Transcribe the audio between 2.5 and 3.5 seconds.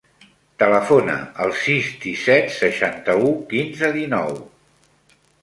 seixanta-u,